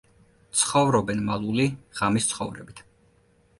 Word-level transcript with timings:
ცხოვრობენ 0.61 1.21
მალული, 1.27 1.67
ღამის 2.01 2.29
ცხოვრებით. 2.35 2.85